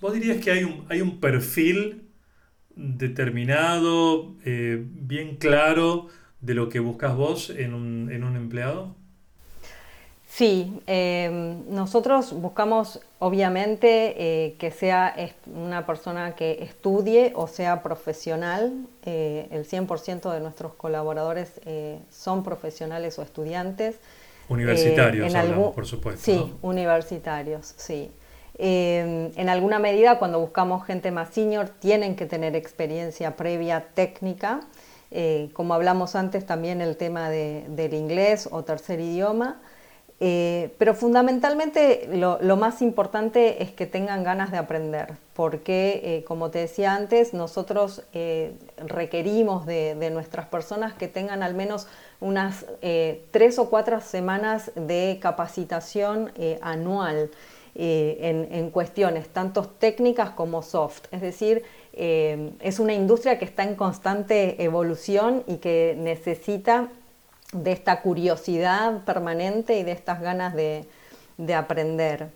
¿Vos 0.00 0.14
dirías 0.14 0.42
que 0.42 0.50
hay 0.50 0.64
un, 0.64 0.86
hay 0.88 1.02
un 1.02 1.20
perfil 1.20 2.08
determinado, 2.74 4.34
eh, 4.44 4.82
bien 4.82 5.36
claro 5.36 6.08
de 6.40 6.54
lo 6.54 6.70
que 6.70 6.80
buscas 6.80 7.14
vos 7.14 7.50
en 7.50 7.74
un, 7.74 8.10
en 8.10 8.24
un 8.24 8.36
empleado? 8.36 8.96
Sí, 10.32 10.80
em, 10.86 11.68
nosotros 11.74 12.32
buscamos 12.32 13.00
obviamente 13.18 14.14
eh, 14.16 14.54
que 14.58 14.70
sea 14.70 15.14
una 15.52 15.84
persona 15.86 16.36
que 16.36 16.62
estudie 16.62 17.32
o 17.34 17.48
sea 17.48 17.82
profesional. 17.82 18.72
Eh, 19.04 19.48
el 19.50 19.66
100% 19.66 20.32
de 20.32 20.40
nuestros 20.40 20.74
colaboradores 20.74 21.60
son 22.10 22.44
profesionales 22.44 23.18
o 23.18 23.22
estudiantes. 23.22 23.96
Universitarios, 24.48 25.34
por 25.74 25.86
supuesto. 25.86 26.22
Sí, 26.24 26.54
universitarios, 26.62 27.74
sí. 27.76 28.10
Em, 28.62 29.30
en 29.36 29.48
alguna 29.48 29.78
medida, 29.78 30.18
cuando 30.18 30.38
buscamos 30.38 30.84
gente 30.84 31.10
más 31.10 31.30
senior, 31.30 31.70
tienen 31.70 32.14
que 32.14 32.26
tener 32.26 32.54
experiencia 32.54 33.34
previa 33.34 33.86
técnica. 33.94 34.60
Eh, 35.10 35.48
como 35.54 35.72
hablamos 35.72 36.14
antes, 36.14 36.44
también 36.44 36.82
el 36.82 36.98
tema 36.98 37.30
del 37.30 37.94
inglés 37.94 38.48
o 38.52 38.62
tercer 38.62 39.00
idioma. 39.00 39.62
Eh, 40.22 40.74
pero 40.76 40.94
fundamentalmente 40.94 42.06
lo, 42.12 42.56
más 42.56 42.82
importante 42.82 43.62
es 43.62 43.72
que 43.72 43.86
tengan 43.86 44.22
ganas 44.22 44.50
de 44.50 44.58
aprender, 44.58 45.14
porque 45.32 46.02
eh, 46.04 46.24
como 46.24 46.50
te 46.50 46.58
decía 46.58 46.94
antes, 46.94 47.32
nosotros 47.32 48.02
requerimos 48.76 49.64
de, 49.64 50.10
nuestras 50.12 50.46
personas 50.46 50.92
que 50.92 51.08
tengan 51.08 51.42
al 51.42 51.54
menos 51.54 51.86
unas 52.20 52.66
tres 53.30 53.58
o 53.58 53.70
cuatro 53.70 54.00
semanas 54.02 54.72
de 54.74 55.18
capacitación 55.22 56.32
anual. 56.60 57.30
Eh, 57.76 58.48
en, 58.50 58.70
cuestiones 58.70 59.28
tanto 59.28 59.62
técnicas 59.62 60.30
como 60.30 60.60
soft. 60.60 61.04
Es 61.12 61.20
decir, 61.20 61.62
eh, 61.92 62.50
es 62.60 62.80
una 62.80 62.94
industria 62.94 63.38
que 63.38 63.44
está 63.44 63.62
en 63.62 63.76
constante 63.76 64.62
evolución 64.62 65.44
y 65.46 65.58
que 65.58 65.94
necesita 65.96 66.88
de 67.52 67.72
esta 67.72 68.00
curiosidad 68.02 69.04
permanente 69.04 69.78
y 69.78 69.82
de 69.82 69.92
estas 69.92 70.20
ganas 70.20 70.54
de, 70.54 70.86
aprender. 71.54 72.28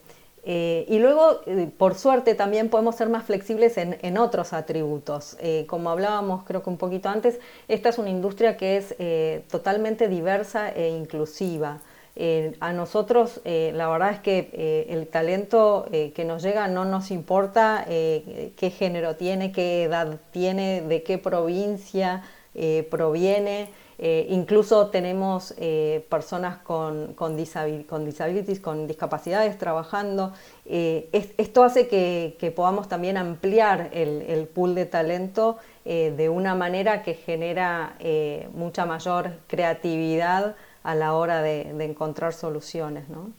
Eh, 0.46 0.86
y 0.88 0.98
luego, 0.98 1.40
por 1.78 1.94
suerte, 1.94 2.34
también 2.34 2.68
podemos 2.68 2.96
ser 2.96 3.08
más 3.08 3.24
flexibles 3.24 3.76
en, 3.78 3.98
en 4.02 4.18
otros 4.18 4.52
atributos. 4.52 5.36
como 5.66 5.90
hablábamos, 5.90 6.44
creo 6.44 6.62
que 6.62 6.70
un 6.70 6.78
poquito 6.78 7.08
antes, 7.08 7.38
esta 7.68 7.88
es 7.90 7.98
una 7.98 8.10
industria 8.10 8.56
que 8.56 8.76
es 8.76 9.48
totalmente 9.48 10.08
diversa 10.08 10.70
e 10.70 10.88
inclusiva. 10.88 11.80
Eh, 12.16 12.54
a 12.60 12.72
nosotros 12.72 13.40
eh, 13.44 13.72
la 13.74 13.88
verdad 13.88 14.12
es 14.12 14.20
que 14.20 14.48
eh, 14.52 14.86
el 14.90 15.08
talento 15.08 15.86
que 15.90 16.24
nos 16.24 16.44
llega 16.44 16.68
no 16.68 16.84
nos 16.84 17.10
importa 17.10 17.84
qué 17.88 18.72
género 18.76 19.16
tiene, 19.16 19.50
qué 19.50 19.84
edad 19.84 20.18
tiene, 20.30 20.82
de 20.82 21.02
qué 21.02 21.18
provincia 21.18 22.22
proviene. 22.90 23.68
Incluso 23.98 24.88
tenemos 24.88 25.54
personas 26.08 26.58
con, 26.58 27.14
con, 27.14 27.36
disabilities, 27.36 28.60
con 28.60 28.86
discapacidades 28.86 29.56
trabajando. 29.58 30.32
esto 30.64 31.62
hace 31.64 31.88
que, 31.88 32.52
podamos 32.54 32.88
también 32.88 33.16
ampliar 33.16 33.90
el, 33.92 34.22
el 34.22 34.46
pool 34.46 34.74
de 34.74 34.86
talento 34.86 35.58
de 35.84 36.28
una 36.28 36.54
manera 36.54 37.02
que 37.02 37.14
genera 37.14 37.96
mucha 38.54 38.86
mayor 38.86 39.32
creatividad 39.46 40.56
a 40.84 40.94
la 40.94 41.14
hora 41.14 41.42
de, 41.42 41.70
encontrar 41.84 42.32
soluciones. 42.32 43.08
¿no? 43.08 43.32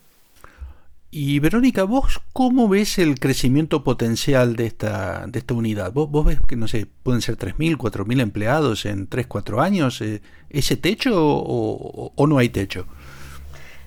Y 1.17 1.39
Verónica, 1.39 1.85
¿vos 1.85 2.19
cómo 2.33 2.67
ves 2.67 2.97
el 2.97 3.21
crecimiento 3.21 3.85
potencial 3.85 4.57
de 4.57 4.65
esta, 4.65 5.27
de 5.27 5.39
esta 5.39 5.53
unidad? 5.53 5.93
¿Vos, 5.93 6.11
¿Vos, 6.11 6.25
ves 6.25 6.39
que, 6.45 6.57
no 6.57 6.67
sé, 6.67 6.87
pueden 7.03 7.21
ser 7.21 7.37
3.000, 7.37 7.77
4.000 7.77 8.19
empleados 8.19 8.85
en 8.85 9.07
3, 9.07 9.25
4 9.25 9.61
años? 9.61 10.01
Eh, 10.01 10.21
¿Ese 10.49 10.75
techo 10.75 11.13
o, 11.15 12.27
no 12.27 12.37
hay 12.37 12.49
techo? 12.49 12.85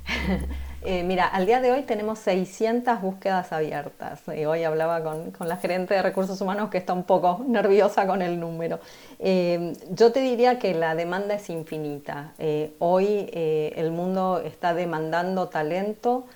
Eh, 0.84 1.02
mira, 1.02 1.26
al 1.26 1.44
día 1.44 1.60
de 1.60 1.72
hoy 1.72 1.82
tenemos 1.82 2.20
600 2.20 3.02
búsquedas 3.02 3.52
abiertas. 3.52 4.22
Y 4.34 4.46
hoy 4.46 4.62
hablaba 4.62 5.02
con, 5.02 5.32
la 5.46 5.56
gerente 5.56 5.92
de 5.92 6.02
recursos 6.02 6.40
humanos 6.40 6.70
que 6.70 6.78
está 6.78 6.94
un 6.94 7.02
poco 7.02 7.44
nerviosa 7.46 8.06
con 8.06 8.22
el 8.22 8.38
número. 8.38 8.78
Eh, 9.18 9.74
yo 9.90 10.12
te 10.12 10.20
diría 10.20 10.58
que 10.60 10.72
la 10.74 10.94
demanda 10.94 11.34
es 11.34 11.50
infinita. 11.50 12.32
Eh, 12.38 12.72
hoy 12.78 13.28
el 13.32 13.90
mundo 13.90 14.40
está 14.42 14.72
demandando 14.72 15.48
talento. 15.48 16.26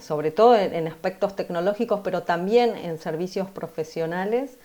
Sobre 0.00 0.30
todo 0.30 0.56
en, 0.56 0.86
aspectos 0.86 1.34
tecnológicos, 1.34 2.00
pero 2.04 2.22
también 2.24 2.76
en 2.76 2.98
servicios 2.98 3.48
profesionales. 3.50 4.58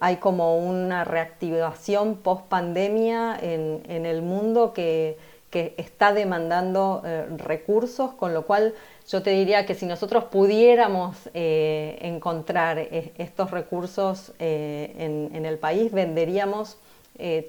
hay 0.00 0.16
como 0.16 0.58
una 0.58 1.04
reactivación 1.04 2.16
post 2.16 2.46
pandemia 2.46 3.36
en 3.40 4.06
el 4.06 4.22
mundo 4.22 4.72
que, 4.72 5.18
está 5.52 6.12
demandando 6.12 7.02
eh, 7.04 7.26
recursos, 7.36 8.12
con 8.12 8.32
lo 8.34 8.46
cual 8.46 8.74
yo 9.08 9.22
te 9.22 9.30
diría 9.30 9.66
que 9.66 9.74
si 9.74 9.86
nosotros 9.86 10.24
pudiéramos 10.24 11.28
eh, 11.34 11.98
encontrar 12.02 12.78
eh, 12.78 13.12
estos 13.18 13.50
recursos 13.50 14.32
en, 14.38 15.44
el 15.44 15.58
país, 15.58 15.90
venderíamos 15.90 16.78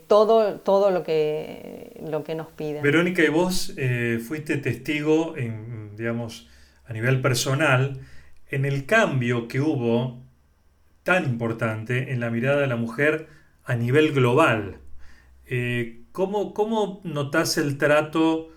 todo, 0.07 0.55
todo 0.59 0.91
lo, 0.91 1.03
que, 1.03 2.01
lo 2.09 2.23
que 2.23 2.35
nos 2.35 2.47
piden. 2.47 2.83
Verónica, 2.83 3.23
y 3.23 3.29
vos 3.29 3.73
fuiste 4.27 4.57
testigo, 4.57 5.37
en, 5.37 5.95
digamos, 5.95 6.49
a 6.85 6.93
nivel 6.93 7.21
personal, 7.21 8.01
en 8.49 8.65
el 8.65 8.85
cambio 8.85 9.47
que 9.47 9.61
hubo 9.61 10.19
tan 11.03 11.23
importante 11.25 12.11
en 12.11 12.19
la 12.19 12.29
mirada 12.29 12.59
de 12.59 12.67
la 12.67 12.75
mujer 12.75 13.27
a 13.63 13.75
nivel 13.75 14.11
global. 14.11 14.79
¿Cómo, 16.11 16.53
¿Cómo 16.53 16.99
notás 17.03 17.57
el 17.57 17.77
trato 17.77 18.49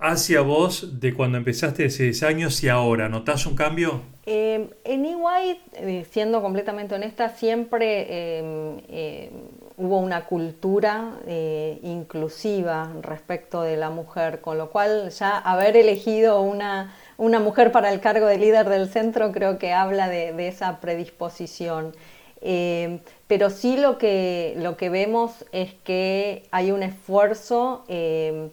hacia 0.00 0.40
vos 0.40 1.00
de 1.00 1.12
cuando 1.14 1.38
empezaste 1.38 1.86
hace 1.86 2.04
10 2.04 2.22
años 2.22 2.62
y 2.64 2.68
ahora? 2.68 3.08
¿Notás 3.08 3.44
un 3.46 3.54
cambio? 3.54 4.02
Eh, 4.24 4.70
en 4.84 5.04
EY, 5.04 5.60
eh, 5.74 6.06
siendo 6.10 6.40
completamente 6.40 6.94
honesta, 6.94 7.28
siempre 7.28 8.38
em, 8.38 8.78
em, 8.88 9.30
hubo 9.78 9.98
una 9.98 10.24
cultura 10.24 11.12
eh, 11.26 11.78
inclusiva 11.82 12.92
respecto 13.02 13.62
de 13.62 13.76
la 13.76 13.90
mujer, 13.90 14.40
con 14.40 14.56
lo 14.58 14.70
cual 14.70 15.10
ya 15.10 15.38
haber 15.38 15.76
elegido 15.76 16.40
una, 16.40 16.94
una 17.18 17.40
mujer 17.40 17.72
para 17.72 17.92
el 17.92 18.00
cargo 18.00 18.26
de 18.26 18.38
líder 18.38 18.68
del 18.68 18.88
centro 18.88 19.32
creo 19.32 19.58
que 19.58 19.72
habla 19.72 20.08
de, 20.08 20.48
esa 20.48 20.80
predisposición. 20.80 21.94
Em, 22.40 23.00
pero 23.26 23.50
sí 23.50 23.76
lo 23.76 23.98
que, 23.98 24.54
lo 24.58 24.76
que 24.76 24.88
vemos 24.88 25.44
es 25.52 25.74
que 25.84 26.46
hay 26.50 26.70
un 26.70 26.82
esfuerzo 26.82 27.84
eh, 27.88 28.50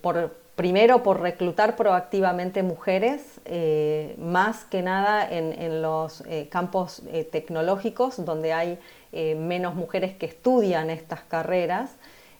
por, 0.00 0.34
primero 0.58 1.04
por 1.04 1.20
reclutar 1.20 1.76
proactivamente 1.76 2.64
mujeres, 2.64 3.37
eh, 3.48 4.14
más 4.18 4.64
que 4.64 4.82
nada 4.82 5.28
en, 5.28 5.82
los 5.82 6.22
eh, 6.22 6.48
campos 6.50 7.02
tecnológicos, 7.30 8.24
donde 8.24 8.52
hay 8.52 8.78
menos 9.12 9.74
mujeres 9.74 10.14
que 10.14 10.26
estudian 10.26 10.90
estas 10.90 11.20
carreras. 11.20 11.90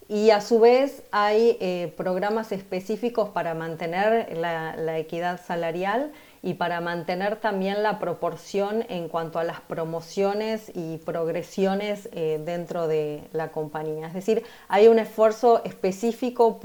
Y 0.09 0.31
a 0.31 0.41
su 0.41 0.61
vez 0.61 1.03
hay 1.11 1.93
programas 1.97 2.53
específicos 2.53 3.29
para 3.31 3.55
mantener 3.55 4.37
la, 4.37 4.99
equidad 4.99 5.41
salarial 5.45 6.12
y 6.43 6.55
para 6.55 6.81
mantener 6.81 7.37
también 7.37 7.83
la 7.83 7.99
proporción 7.99 8.85
en 8.88 9.09
cuanto 9.09 9.38
a 9.38 9.45
las 9.45 9.61
promociones 9.61 10.71
y 10.75 10.99
progresiones 10.99 12.09
eh, 12.12 12.41
dentro 12.45 12.87
de 12.87 13.25
la 13.33 13.49
compañía. 13.50 14.07
Es 14.07 14.15
decir, 14.15 14.45
hay 14.69 14.88
un 14.88 14.99
esfuerzo 14.99 15.62
específico 15.65 16.61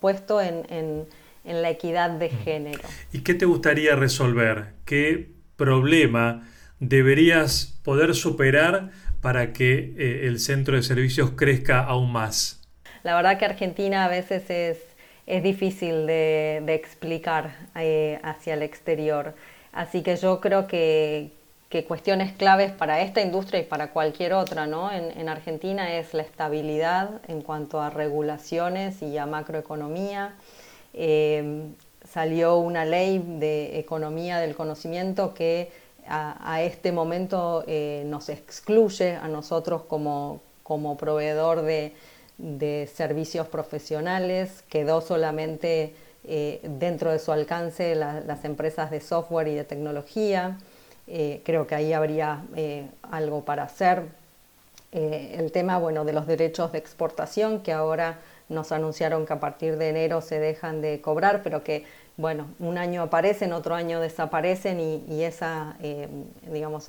puesto 0.00 0.40
en, 0.40 1.06
la 1.44 1.70
equidad 1.70 2.10
de 2.10 2.30
género. 2.30 2.82
¿Y 3.12 3.20
qué 3.20 3.34
te 3.34 3.44
gustaría 3.44 3.96
resolver? 3.96 4.72
¿Qué 4.84 5.30
problema 5.56 6.48
deberías 6.80 7.78
poder 7.82 8.14
superar 8.14 8.90
para 9.20 9.52
que 9.52 9.94
eh, 9.96 10.26
el 10.26 10.40
centro 10.40 10.76
de 10.76 10.82
servicios 10.82 11.32
crezca 11.36 11.80
aún 11.80 12.12
más? 12.12 12.60
La 13.02 13.14
verdad 13.14 13.38
que 13.38 13.44
Argentina 13.44 14.04
a 14.04 14.08
veces 14.08 14.48
es 14.48 14.78
es 15.26 15.42
difícil 15.42 16.06
de, 16.06 16.62
explicar 16.68 17.54
eh, 17.74 18.18
hacia 18.22 18.54
el 18.54 18.62
exterior. 18.62 19.34
Así 19.72 20.02
que 20.02 20.16
yo 20.16 20.40
creo 20.40 20.66
que, 20.66 21.30
cuestiones 21.88 22.32
claves 22.32 22.70
para 22.70 23.00
esta 23.00 23.20
industria 23.20 23.58
y 23.58 23.64
para 23.64 23.90
cualquier 23.90 24.32
otra 24.34 24.64
¿no? 24.68 24.92
en, 24.92 25.28
Argentina 25.28 25.92
es 25.94 26.14
la 26.14 26.22
estabilidad 26.22 27.20
en 27.26 27.42
cuanto 27.42 27.80
a 27.80 27.90
regulaciones 27.90 29.02
y 29.02 29.18
a 29.18 29.26
macroeconomía. 29.26 30.34
Eh, 30.94 31.66
salió 32.08 32.58
una 32.58 32.84
ley 32.84 33.18
de 33.18 33.78
economía 33.78 34.38
del 34.38 34.54
conocimiento 34.54 35.34
que 35.34 35.70
a, 36.06 36.62
este 36.62 36.92
momento 36.92 37.64
eh, 37.66 38.04
nos 38.06 38.28
excluye 38.28 39.16
a 39.16 39.26
nosotros 39.26 39.82
como 39.84 40.96
proveedor 40.98 41.62
de, 41.62 41.92
de 42.38 42.88
servicios 42.92 43.46
profesionales, 43.48 44.64
quedó 44.68 45.00
solamente 45.00 45.94
eh, 46.26 46.60
dentro 46.62 47.12
de 47.12 47.18
su 47.18 47.32
alcance 47.32 47.94
las 47.94 48.44
empresas 48.44 48.90
de 48.90 49.00
software 49.00 49.48
y 49.48 49.54
de 49.54 49.64
tecnología. 49.64 50.58
Eh, 51.06 51.42
creo 51.44 51.66
que 51.66 51.74
ahí 51.74 51.92
habría 51.92 52.42
algo 53.10 53.44
para 53.44 53.64
hacer. 53.64 54.02
el 54.92 55.50
tema 55.52 55.78
bueno, 55.78 56.04
de 56.04 56.12
los 56.12 56.26
derechos 56.26 56.72
de 56.72 56.78
exportación, 56.78 57.60
que 57.60 57.72
ahora 57.72 58.18
nos 58.48 58.72
anunciaron 58.72 59.26
que 59.26 59.32
a 59.32 59.40
partir 59.40 59.76
de 59.76 59.88
enero 59.88 60.20
se 60.20 60.38
dejan 60.38 60.80
de 60.80 61.00
cobrar, 61.00 61.42
pero 61.42 61.64
que 61.64 61.84
bueno, 62.16 62.46
un 62.60 62.78
año 62.78 63.02
aparecen, 63.02 63.52
otro 63.52 63.74
año 63.74 64.00
desaparecen 64.00 64.78
y, 64.78 65.24
esa, 65.24 65.76
digamos, 66.48 66.88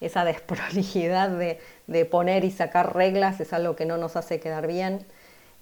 esa 0.00 0.24
desprolijidad 0.24 1.30
de, 1.30 2.04
poner 2.06 2.44
y 2.44 2.50
sacar 2.50 2.94
reglas 2.94 3.40
es 3.40 3.52
algo 3.52 3.76
que 3.76 3.86
no 3.86 3.96
nos 3.96 4.16
hace 4.16 4.40
quedar 4.40 4.66
bien. 4.66 5.06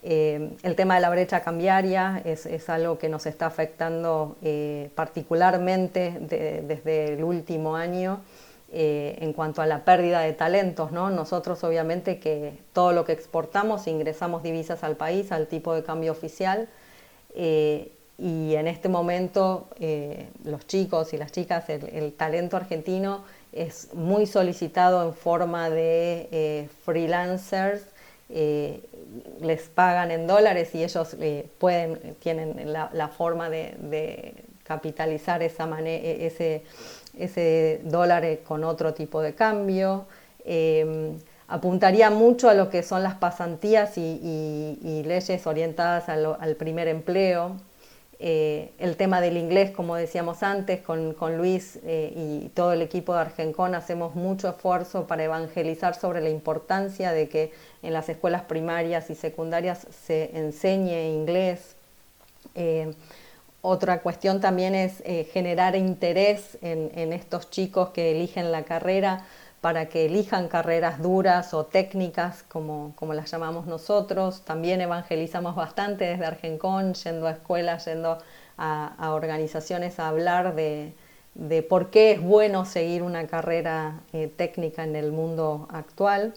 Eh, 0.03 0.57
el 0.63 0.77
tema 0.77 0.95
de 0.95 1.03
la 1.03 1.11
brecha 1.11 1.43
cambiaria 1.43 2.23
es, 2.25 2.71
algo 2.71 2.99
que 2.99 3.11
nos 3.11 3.27
está 3.27 3.47
afectando 3.47 4.39
eh, 4.41 4.91
particularmente 4.95 6.17
desde 6.21 7.13
el 7.13 7.23
último 7.23 7.77
año 7.77 8.21
eh, 8.73 9.19
en 9.21 9.33
cuanto 9.33 9.63
a 9.63 9.67
la 9.67 9.85
pérdida 9.85 10.21
de 10.21 10.33
talentos. 10.33 10.93
¿no? 10.93 11.11
Nosotros 11.11 11.63
obviamente 11.65 12.19
que 12.19 12.59
todo 12.73 12.93
lo 12.93 13.05
que 13.05 13.13
exportamos 13.13 13.87
ingresamos 13.87 14.43
divisas 14.43 14.85
al 14.85 14.97
país 14.97 15.33
al 15.33 15.47
tipo 15.47 15.75
de 15.75 15.83
cambio 15.83 16.13
oficial 16.13 16.69
y 17.33 18.55
en 18.55 18.67
este 18.67 18.89
momento 18.89 19.69
los 20.45 20.67
chicos 20.67 21.15
y 21.15 21.17
las 21.17 21.31
chicas, 21.31 21.69
el 21.69 22.13
talento 22.13 22.57
argentino 22.57 23.23
es 23.53 23.93
muy 23.95 24.27
solicitado 24.27 25.07
en 25.07 25.15
forma 25.15 25.71
de 25.71 26.29
eh, 26.31 26.69
freelancers, 26.85 27.83
eh, 28.29 28.81
les 29.41 29.63
pagan 29.63 30.13
en 30.13 30.27
dólares 30.27 30.75
y 30.75 30.85
ellos 30.85 31.17
eh, 31.21 31.49
pueden, 31.59 32.15
tienen 32.21 32.73
la, 32.73 33.09
forma 33.09 33.51
de, 33.51 34.35
capitalizar 34.63 35.43
esa 35.43 35.69
e, 35.81 36.27
ese, 36.27 36.63
ese 37.19 37.81
dólar 37.85 38.39
con 38.47 38.65
otro 38.65 38.95
tipo 38.95 39.23
de 39.23 39.35
cambio. 39.35 40.07
apuntaría 41.49 42.11
mucho 42.11 42.49
a 42.49 42.55
lo 42.55 42.71
que 42.71 42.83
son 42.83 43.03
las 43.03 43.15
pasantías 43.15 43.99
y, 43.99 45.03
leyes 45.05 45.47
orientadas 45.47 46.09
al 46.09 46.57
primer 46.57 46.89
empleo. 46.89 47.57
Eh, 48.23 48.73
el 48.79 48.97
tema 48.99 49.23
del 49.23 49.39
inglés, 49.39 49.71
como 49.71 49.97
decíamos 49.97 50.43
antes, 50.43 50.83
con, 50.83 51.39
Luis 51.39 51.79
eh, 51.85 52.13
y 52.15 52.49
todo 52.51 52.75
el 52.75 52.83
equipo 52.83 53.15
de 53.15 53.21
Argencon 53.21 53.75
hacemos 53.75 54.15
mucho 54.15 54.51
esfuerzo 54.51 55.07
para 55.07 55.25
evangelizar 55.25 55.95
sobre 55.95 56.21
la 56.21 56.29
importancia 56.29 57.13
de 57.13 57.31
que 57.31 57.51
en 57.83 57.95
las 57.95 58.11
escuelas 58.11 58.43
primarias 58.43 59.09
y 59.09 59.15
secundarias 59.15 59.87
se 60.05 60.37
enseñe 60.37 61.09
inglés. 61.09 61.77
Eh, 62.55 62.93
otra 63.63 64.01
cuestión 64.01 64.41
también 64.41 64.75
es 64.75 65.03
generar 65.33 65.77
interés 65.77 66.59
en 66.63 67.13
estos 67.13 67.51
chicos 67.51 67.91
que 67.91 68.13
eligen 68.13 68.53
la 68.53 68.63
carrera 68.65 69.25
para 69.61 69.89
que 69.89 70.07
elijan 70.07 70.49
carreras 70.49 71.03
duras 71.03 71.53
o 71.53 71.67
técnicas, 71.67 72.45
como, 72.45 72.93
como 72.97 73.13
las 73.13 73.31
llamamos 73.31 73.67
nosotros. 73.67 74.43
También 74.43 74.81
evangelizamos 74.81 75.55
bastante 75.55 76.07
desde 76.07 76.25
Argencon, 76.25 76.95
yendo 76.95 77.27
a 77.27 77.33
escuelas, 77.33 77.85
yendo 77.85 78.19
a, 78.57 79.13
organizaciones 79.13 79.99
a 79.99 80.09
hablar 80.09 80.55
de, 80.55 80.95
de, 81.35 81.63
por 81.63 81.91
qué 81.91 82.13
es 82.13 82.23
bueno 82.23 82.65
seguir 82.65 83.03
una 83.03 83.27
carrera 83.27 84.01
eh, 84.13 84.33
técnica 84.35 84.83
en 84.85 84.97
el 84.97 85.13
mundo 85.13 85.69
actual. 85.71 86.35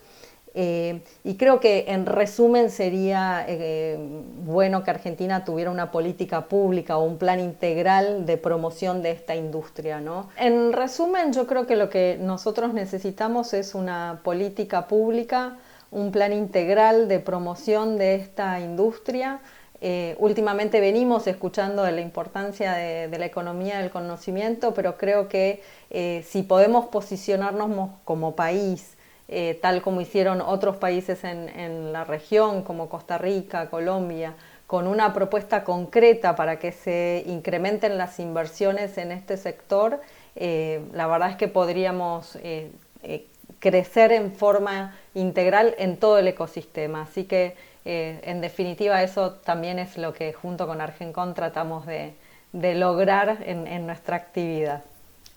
Eh, 0.56 1.02
y 1.24 1.36
creo 1.36 1.60
que 1.60 1.86
en 1.88 2.06
resumen 2.06 2.70
sería 2.70 3.44
eh, 3.48 3.98
bueno 4.46 4.84
que 4.84 4.92
Argentina 4.92 5.44
tuviera 5.44 5.72
una 5.72 5.92
política 5.92 6.46
pública 6.46 6.98
o 6.98 7.04
un 7.04 7.18
plan 7.18 7.40
integral 7.40 8.28
de 8.28 8.38
promoción 8.38 9.02
de 9.02 9.12
esta 9.12 9.36
industria. 9.36 10.00
¿no? 10.00 10.30
En 10.38 10.72
resumen, 10.72 11.34
yo 11.34 11.48
creo 11.48 11.66
que 11.66 11.76
lo 11.76 11.90
que 11.90 12.18
nosotros 12.20 12.74
necesitamos 12.74 13.54
es 13.54 13.74
una 13.74 14.22
política 14.24 14.88
pública, 14.88 15.58
un 15.90 16.12
plan 16.12 16.34
integral 16.34 17.08
de 17.08 17.20
promoción 17.20 17.98
de 17.98 18.16
esta 18.16 18.60
industria. 18.60 19.40
Eh, 19.82 20.16
últimamente 20.20 20.80
venimos 20.80 21.26
escuchando 21.26 21.84
de 21.84 21.92
la 21.92 22.02
importancia 22.02 22.74
de, 22.74 23.08
de, 23.08 23.20
la 23.20 23.26
economía 23.26 23.80
del 23.80 23.90
conocimiento, 23.90 24.74
pero 24.74 24.98
creo 24.98 25.28
que 25.28 25.62
si 26.24 26.42
podemos 26.42 26.86
posicionarnos 26.86 27.90
como 28.06 28.36
país, 28.36 28.93
eh, 29.36 29.58
tal 29.60 29.82
como 29.82 30.00
hicieron 30.00 30.42
otros 30.42 30.78
países 30.78 31.24
en, 31.24 31.92
la 31.92 32.04
región, 32.04 32.62
como 32.62 32.88
Costa 32.88 33.18
Rica, 33.18 33.68
Colombia, 33.72 34.36
con 34.68 34.86
una 34.86 35.12
propuesta 35.12 35.64
concreta 35.64 36.36
para 36.36 36.60
que 36.60 36.72
se 36.72 37.24
incrementen 37.26 37.98
las 37.98 38.20
inversiones 38.20 38.96
en 39.00 39.12
este 39.12 39.38
sector, 39.38 40.02
eh, 40.36 40.82
la 40.94 41.08
verdad 41.08 41.32
es 41.32 41.36
que 41.36 41.48
podríamos 41.48 42.38
eh, 42.44 42.70
crecer 43.58 44.12
en 44.12 44.32
forma 44.34 44.96
integral 45.16 45.74
en 45.80 45.98
todo 45.98 46.20
el 46.20 46.28
ecosistema. 46.28 47.02
Así 47.02 47.24
que, 47.24 47.56
en 47.86 48.40
definitiva, 48.40 49.02
eso 49.02 49.32
también 49.32 49.80
es 49.80 49.98
lo 49.98 50.14
que 50.14 50.32
junto 50.32 50.68
con 50.68 50.80
Argencon 50.80 51.34
tratamos 51.34 51.88
de, 51.88 52.14
lograr 52.54 53.40
en 53.46 53.88
nuestra 53.88 54.16
actividad. 54.16 54.84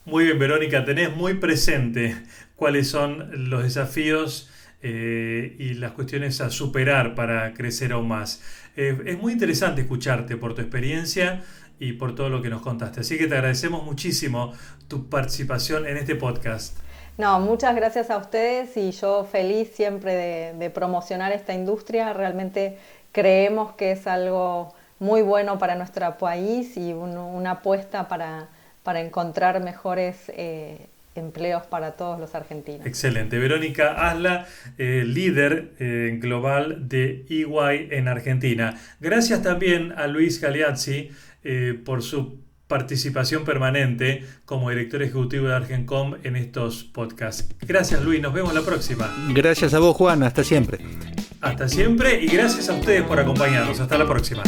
Muy 0.07 0.23
bien, 0.23 0.39
Verónica, 0.39 0.85
tenés 0.85 1.17
muy 1.17 1.35
presente 1.35 2.15
cuáles 2.57 2.89
son 2.89 3.51
los 3.51 3.63
desafíos 3.63 4.51
eh, 4.83 5.57
y 5.59 5.75
las 5.75 5.93
cuestiones 5.93 6.41
a 6.41 6.51
superar 6.51 7.15
para 7.15 7.55
crecer 7.55 7.93
aún 7.93 8.09
más. 8.09 8.43
Eh, 8.77 8.99
es 9.07 9.19
muy 9.19 9.33
interesante 9.33 9.83
escucharte 9.83 10.37
por 10.37 10.55
tu 10.55 10.63
experiencia 10.63 11.43
y 11.79 11.93
por 11.95 12.15
todo 12.15 12.29
lo 12.29 12.43
que 12.43 12.49
nos 12.49 12.63
contaste. 12.63 13.01
Así 13.01 13.19
que 13.19 13.27
te 13.27 13.35
agradecemos 13.35 13.85
muchísimo 13.85 14.53
tu 14.89 15.09
participación 15.09 15.87
en 15.87 15.97
este 15.97 16.15
podcast. 16.15 16.79
No, 17.19 17.41
muchas 17.41 17.75
gracias 17.75 18.11
a 18.11 18.19
ustedes 18.19 18.77
y 18.77 18.91
yo 18.93 19.25
feliz 19.25 19.71
siempre 19.75 20.53
de, 20.55 20.71
promocionar 20.71 21.33
esta 21.33 21.55
industria. 21.55 22.13
Realmente 22.13 22.79
creemos 23.13 23.75
que 23.75 23.93
es 23.93 24.07
algo 24.07 24.75
muy 24.99 25.23
bueno 25.23 25.59
para 25.59 25.75
nuestro 25.75 26.19
país 26.19 26.77
y 26.77 26.93
una 26.93 27.53
apuesta 27.53 28.09
para 28.09 28.49
para 28.87 29.01
encontrar 29.01 29.61
mejores 29.61 30.17
eh, 30.29 30.87
empleos 31.17 31.65
para 31.67 31.93
todos 31.93 32.19
los 32.19 32.35
argentinos. 32.35 32.87
Excelente. 32.87 33.39
Verónica 33.39 34.09
Asla, 34.09 34.47
eh, 34.79 35.05
líder 35.07 35.73
eh, 35.79 36.19
global 36.21 36.89
de 36.89 37.25
EY 37.29 37.89
en 37.91 38.09
Argentina. 38.09 38.79
Gracias 39.01 39.43
también 39.43 39.93
a 39.93 40.07
Luis 40.07 40.41
Galeazzi 40.41 41.11
por 41.85 42.03
su 42.03 42.41
participación 42.67 43.45
permanente 43.45 44.25
como 44.45 44.71
director 44.71 45.03
ejecutivo 45.03 45.49
de 45.49 45.55
Argencom 45.55 46.15
en 46.25 46.37
estos 46.37 46.85
podcasts. 46.85 47.49
Gracias 47.61 48.03
Luis, 48.03 48.21
nos 48.21 48.33
vemos 48.33 48.53
la 48.55 48.63
próxima. 48.63 49.09
Gracias 49.33 49.75
a 49.75 49.79
vos 49.79 49.97
Juan, 49.97 50.23
hasta 50.23 50.43
siempre. 50.43 50.79
Hasta 51.41 51.69
siempre 51.69 52.23
y 52.23 52.27
gracias 52.27 52.69
a 52.69 52.73
ustedes 52.73 53.03
por 53.03 53.21
acompañarnos. 53.21 53.79
Hasta 53.79 53.99
la 53.99 54.07
próxima. 54.07 54.43